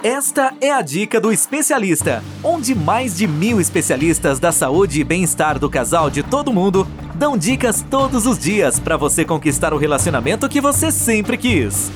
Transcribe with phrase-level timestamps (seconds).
[0.00, 5.58] Esta é a dica do especialista, onde mais de mil especialistas da saúde e bem-estar
[5.58, 6.86] do casal de todo mundo
[7.16, 11.90] dão dicas todos os dias para você conquistar o relacionamento que você sempre quis.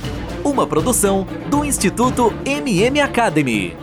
[0.44, 3.76] Uma produção do Instituto MM Academy.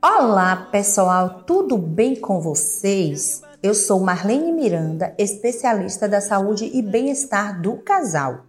[0.00, 3.42] Olá, pessoal, tudo bem com vocês?
[3.60, 8.46] Eu sou Marlene Miranda, especialista da saúde e bem-estar do casal.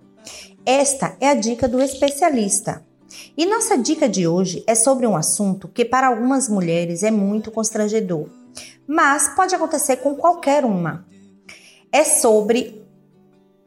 [0.63, 2.85] Esta é a dica do especialista
[3.35, 7.51] e nossa dica de hoje é sobre um assunto que para algumas mulheres é muito
[7.51, 8.27] constrangedor,
[8.87, 11.05] mas pode acontecer com qualquer uma.
[11.91, 12.83] É sobre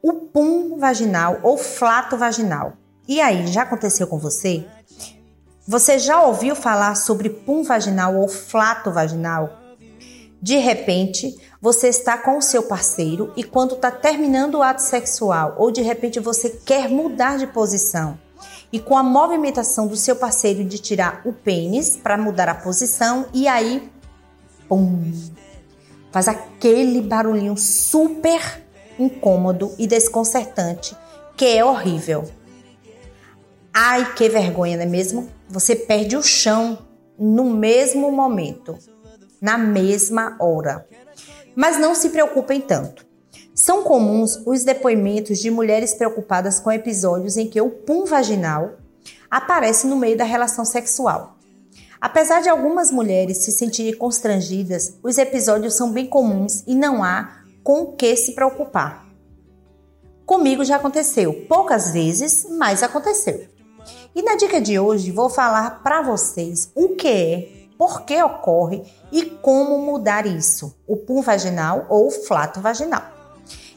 [0.03, 2.75] o pum vaginal ou flato vaginal.
[3.09, 4.65] E aí, já aconteceu com você?
[5.67, 9.61] Você já ouviu falar sobre pum vaginal ou flato vaginal?
[10.41, 15.57] De repente, você está com o seu parceiro e quando está terminando o ato sexual,
[15.59, 18.19] ou de repente você quer mudar de posição
[18.73, 23.27] e com a movimentação do seu parceiro de tirar o pênis para mudar a posição
[23.33, 23.91] e aí
[24.69, 25.13] pum,
[26.11, 28.65] faz aquele barulhinho super
[28.99, 30.97] incômodo e desconcertante
[31.37, 32.25] que é horrível.
[33.73, 35.29] Ai, que vergonha, não é mesmo?
[35.49, 36.79] Você perde o chão
[37.19, 38.79] no mesmo momento,
[39.41, 40.87] na mesma hora.
[41.55, 43.07] Mas não se preocupem tanto.
[43.57, 48.73] São comuns os depoimentos de mulheres preocupadas com episódios em que o pum vaginal
[49.31, 51.39] aparece no meio da relação sexual.
[51.99, 57.45] Apesar de algumas mulheres se sentirem constrangidas, os episódios são bem comuns e não há
[57.65, 59.07] com o que se preocupar.
[60.27, 63.47] Comigo já aconteceu, poucas vezes, mas aconteceu.
[64.15, 67.49] E na dica de hoje vou falar para vocês o que é,
[67.79, 73.16] por que ocorre e como mudar isso, o pum vaginal ou flato vaginal.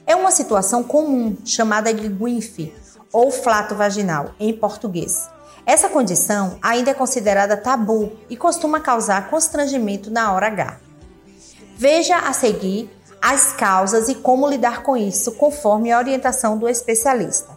[0.09, 2.73] É uma situação comum chamada de GWINF
[3.13, 5.29] ou flato vaginal em português.
[5.67, 10.80] Essa condição ainda é considerada tabu e costuma causar constrangimento na hora H.
[11.77, 12.89] Veja a seguir
[13.21, 17.55] as causas e como lidar com isso, conforme a orientação do especialista.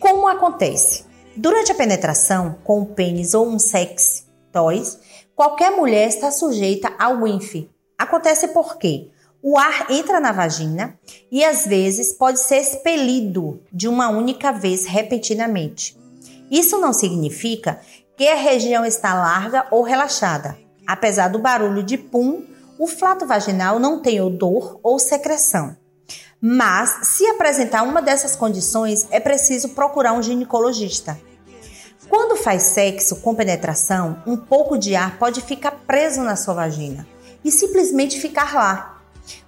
[0.00, 1.04] Como acontece?
[1.36, 4.98] Durante a penetração com o pênis ou um sex toys,
[5.36, 7.70] qualquer mulher está sujeita ao WINF.
[7.96, 9.12] Acontece porque
[9.42, 10.98] o ar entra na vagina
[11.30, 15.96] e às vezes pode ser expelido de uma única vez repentinamente.
[16.50, 17.80] Isso não significa
[18.16, 20.58] que a região está larga ou relaxada.
[20.86, 22.42] Apesar do barulho de pum,
[22.78, 25.76] o flato vaginal não tem odor ou secreção.
[26.40, 31.18] Mas, se apresentar uma dessas condições, é preciso procurar um ginecologista.
[32.08, 37.06] Quando faz sexo com penetração, um pouco de ar pode ficar preso na sua vagina
[37.44, 38.97] e simplesmente ficar lá,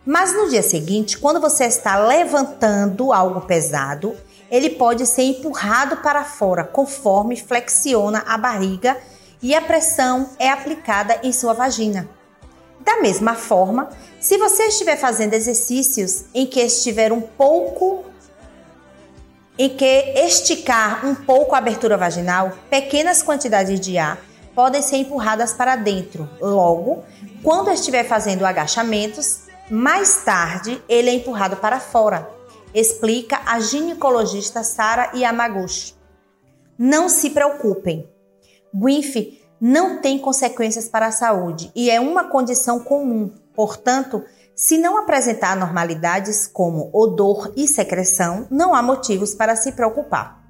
[0.05, 4.17] mas no dia seguinte, quando você está levantando algo pesado,
[4.51, 8.97] ele pode ser empurrado para fora conforme flexiona a barriga
[9.43, 12.09] e a pressão é aplicada em sua vagina.
[12.81, 18.05] Da mesma forma, se você estiver fazendo exercícios em que estiver um pouco
[19.59, 24.19] em que esticar um pouco a abertura vaginal, pequenas quantidades de ar
[24.55, 26.29] podem ser empurradas para dentro.
[26.41, 27.05] Logo,
[27.43, 32.29] quando estiver fazendo agachamentos, mais tarde, ele é empurrado para fora,
[32.75, 35.95] explica a ginecologista Sara Yamaguchi.
[36.77, 38.09] Não se preocupem.
[38.75, 43.33] GWINF não tem consequências para a saúde e é uma condição comum.
[43.55, 44.25] Portanto,
[44.57, 50.41] se não apresentar anormalidades como odor e secreção, não há motivos para se preocupar.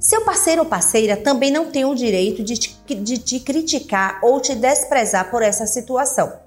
[0.00, 4.40] Seu parceiro ou parceira também não tem o direito de te, de te criticar ou
[4.40, 6.45] te desprezar por essa situação.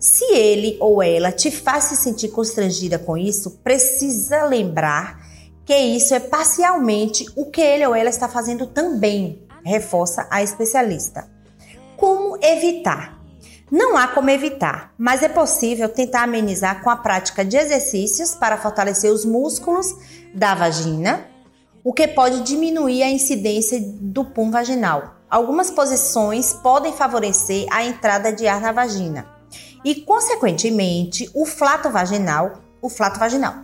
[0.00, 5.20] Se ele ou ela te faz se sentir constrangida com isso, precisa lembrar
[5.62, 11.28] que isso é parcialmente o que ele ou ela está fazendo também, reforça a especialista.
[11.98, 13.20] Como evitar?
[13.70, 18.56] Não há como evitar, mas é possível tentar amenizar com a prática de exercícios para
[18.56, 19.94] fortalecer os músculos
[20.34, 21.26] da vagina,
[21.84, 25.16] o que pode diminuir a incidência do pum vaginal.
[25.28, 29.39] Algumas posições podem favorecer a entrada de ar na vagina
[29.84, 33.54] e, consequentemente, o flato vaginal, o flato vaginal.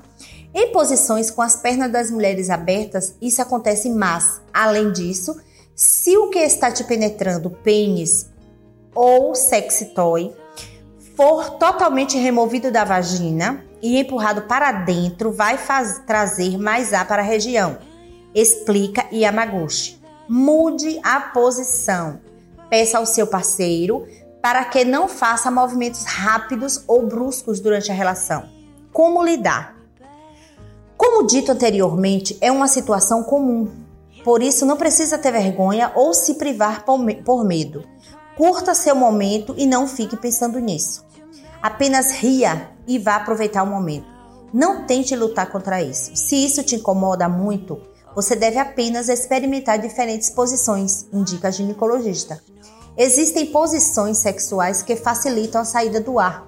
[0.54, 4.40] Em posições com as pernas das mulheres abertas, isso acontece mais.
[4.52, 5.36] Além disso,
[5.74, 8.30] se o que está te penetrando, pênis
[8.94, 10.32] ou sexy toy,
[11.14, 17.20] for totalmente removido da vagina e empurrado para dentro, vai faz, trazer mais ar para
[17.20, 17.78] a região.
[18.34, 20.00] Explica Yamaguchi.
[20.28, 22.20] Mude a posição.
[22.70, 24.06] Peça ao seu parceiro
[24.46, 28.48] para que não faça movimentos rápidos ou bruscos durante a relação.
[28.92, 29.74] Como lidar?
[30.96, 33.68] Como dito anteriormente, é uma situação comum.
[34.22, 37.82] Por isso, não precisa ter vergonha ou se privar por medo.
[38.36, 41.04] Curta seu momento e não fique pensando nisso.
[41.60, 44.06] Apenas ria e vá aproveitar o momento.
[44.54, 46.14] Não tente lutar contra isso.
[46.14, 47.80] Se isso te incomoda muito,
[48.14, 52.40] você deve apenas experimentar diferentes posições, indica a ginecologista.
[52.96, 56.46] Existem posições sexuais que facilitam a saída do ar,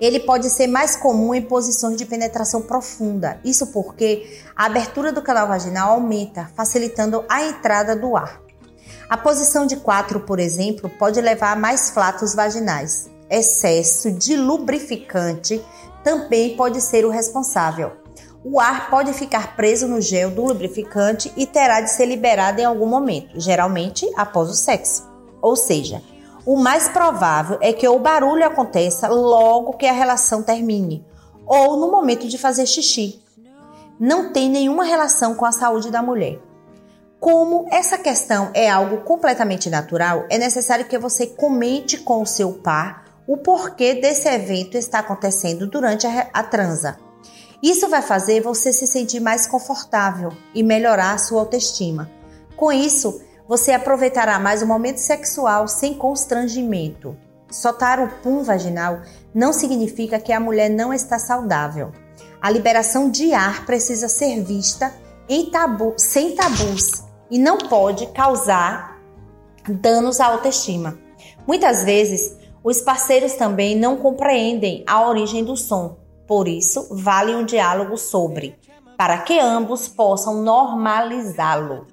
[0.00, 3.40] ele pode ser mais comum em posições de penetração profunda.
[3.44, 8.40] Isso porque a abertura do canal vaginal aumenta, facilitando a entrada do ar.
[9.08, 13.10] A posição de 4, por exemplo, pode levar a mais flatos vaginais.
[13.28, 15.60] Excesso de lubrificante
[16.04, 17.92] também pode ser o responsável.
[18.44, 22.64] O ar pode ficar preso no gel do lubrificante e terá de ser liberado em
[22.64, 25.07] algum momento, geralmente após o sexo.
[25.48, 26.02] Ou seja,
[26.44, 31.04] o mais provável é que o barulho aconteça logo que a relação termine
[31.46, 33.22] ou no momento de fazer xixi.
[33.98, 36.38] Não tem nenhuma relação com a saúde da mulher.
[37.18, 42.52] Como essa questão é algo completamente natural, é necessário que você comente com o seu
[42.52, 46.98] par o porquê desse evento está acontecendo durante a, a transa.
[47.62, 52.10] Isso vai fazer você se sentir mais confortável e melhorar a sua autoestima.
[52.56, 57.16] Com isso, você aproveitará mais o momento sexual sem constrangimento.
[57.50, 59.00] Soltar o pum vaginal
[59.34, 61.90] não significa que a mulher não está saudável.
[62.40, 64.92] A liberação de ar precisa ser vista
[65.50, 68.98] tabu, sem tabus e não pode causar
[69.68, 70.98] danos à autoestima.
[71.46, 75.96] Muitas vezes, os parceiros também não compreendem a origem do som.
[76.26, 78.58] Por isso, vale um diálogo sobre,
[78.96, 81.86] para que ambos possam normalizá-lo.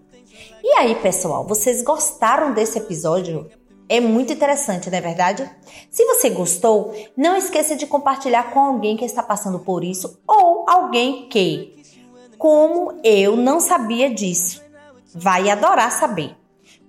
[0.63, 3.49] E aí, pessoal, vocês gostaram desse episódio?
[3.87, 5.49] É muito interessante, não é verdade?
[5.91, 10.65] Se você gostou, não esqueça de compartilhar com alguém que está passando por isso ou
[10.67, 11.83] alguém que,
[12.37, 14.63] como eu, não sabia disso.
[15.13, 16.35] Vai adorar saber.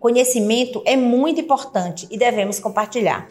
[0.06, 3.26] Conhecimento é muito importante e devemos compartilhar.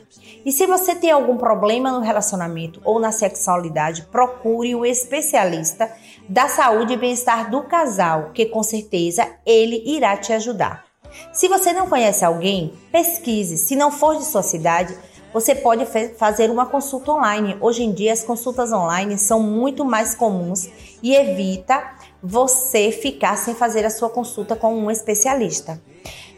[0.46, 5.90] E se você tem algum problema no relacionamento ou na sexualidade, procure o especialista
[6.28, 10.84] da saúde e bem-estar do casal, que com certeza ele irá te ajudar.
[11.32, 13.58] Se você não conhece alguém, pesquise.
[13.58, 14.98] Se não for de sua cidade,
[15.34, 15.86] você pode
[16.18, 17.56] fazer uma consulta online.
[17.62, 20.68] Hoje em dia, as consultas online são muito mais comuns
[21.02, 21.82] e evita
[22.22, 25.82] você ficar sem fazer a sua consulta com um especialista.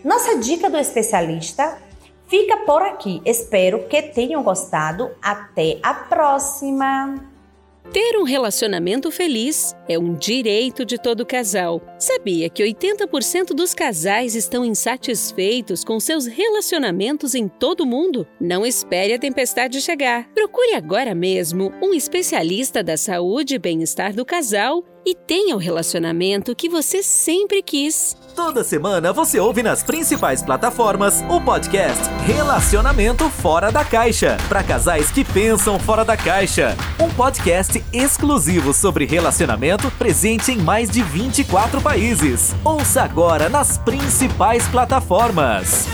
[0.08, 1.80] Nossa dica do especialista
[2.30, 3.22] fica por aqui.
[3.26, 5.12] Espero que tenham gostado.
[5.22, 7.26] Até a próxima!
[7.92, 11.82] Ter um relacionamento feliz é um direito de todo casal.
[12.00, 18.26] Sabia que 80% dos casais estão insatisfeitos com seus relacionamentos em todo o mundo?
[18.40, 20.30] Não espere a tempestade chegar.
[20.34, 26.54] Procure agora mesmo um especialista da saúde e bem-estar do casal e tenha o relacionamento
[26.54, 28.14] que você sempre quis.
[28.36, 35.10] Toda semana você ouve nas principais plataformas o podcast Relacionamento Fora da Caixa para casais
[35.10, 36.76] que pensam fora da caixa.
[37.00, 42.54] Um podcast exclusivo sobre relacionamento presente em mais de 24 países.
[42.66, 45.88] Ouça agora nas principais plataformas.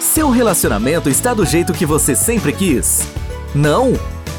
[0.00, 3.06] Seu relacionamento está do jeito que você sempre quis?
[3.54, 4.17] Não?